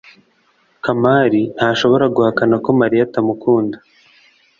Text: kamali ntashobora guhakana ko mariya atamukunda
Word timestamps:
kamali 0.83 1.41
ntashobora 1.55 2.05
guhakana 2.15 2.55
ko 2.63 2.69
mariya 2.79 3.03
atamukunda 3.07 3.77